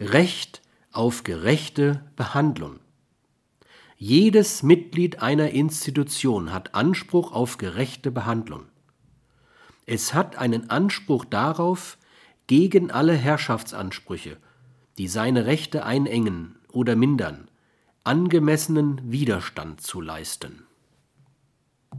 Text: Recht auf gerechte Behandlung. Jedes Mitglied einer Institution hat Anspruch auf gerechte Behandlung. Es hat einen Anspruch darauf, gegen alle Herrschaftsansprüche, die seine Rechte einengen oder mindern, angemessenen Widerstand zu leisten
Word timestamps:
Recht 0.00 0.62
auf 0.92 1.24
gerechte 1.24 2.02
Behandlung. 2.16 2.80
Jedes 3.98 4.62
Mitglied 4.62 5.20
einer 5.20 5.50
Institution 5.50 6.54
hat 6.54 6.74
Anspruch 6.74 7.32
auf 7.32 7.58
gerechte 7.58 8.10
Behandlung. 8.10 8.62
Es 9.84 10.14
hat 10.14 10.36
einen 10.36 10.70
Anspruch 10.70 11.26
darauf, 11.26 11.98
gegen 12.46 12.90
alle 12.90 13.12
Herrschaftsansprüche, 13.12 14.38
die 14.96 15.06
seine 15.06 15.44
Rechte 15.44 15.84
einengen 15.84 16.56
oder 16.72 16.96
mindern, 16.96 17.50
angemessenen 18.02 19.12
Widerstand 19.12 19.82
zu 19.82 20.00
leisten 20.00 20.66